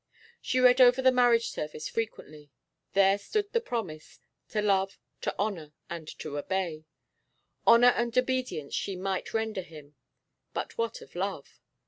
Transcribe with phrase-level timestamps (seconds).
[0.41, 2.49] She read over the marriage service frequently.
[2.93, 4.17] There stood the promise
[4.49, 6.85] to love, to honour, and to obey.
[7.67, 9.93] Honour and obedience she might render him,
[10.55, 11.61] but what of love?